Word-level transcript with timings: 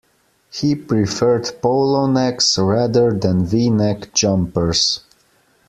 He 0.51 0.73
preferred 0.73 1.51
polo 1.61 2.07
necks 2.07 2.57
rather 2.57 3.11
than 3.13 3.45
V-neck 3.45 4.11
jumpers 4.15 5.01